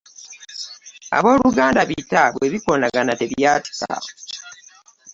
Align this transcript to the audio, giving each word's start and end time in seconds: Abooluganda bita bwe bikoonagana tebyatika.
Abooluganda 1.17 1.81
bita 1.89 2.23
bwe 2.33 2.47
bikoonagana 2.53 3.11
tebyatika. 3.19 3.91